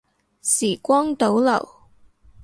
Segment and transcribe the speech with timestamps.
[0.41, 1.69] 時光倒流